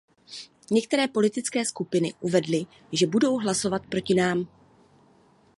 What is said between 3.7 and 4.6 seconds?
proti nám.